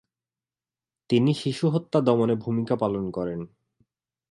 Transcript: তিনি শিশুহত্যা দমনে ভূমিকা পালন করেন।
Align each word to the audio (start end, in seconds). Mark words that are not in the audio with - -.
তিনি 1.09 1.31
শিশুহত্যা 1.33 1.99
দমনে 2.01 2.35
ভূমিকা 2.35 2.75
পালন 2.75 3.05
করেন। 3.11 3.39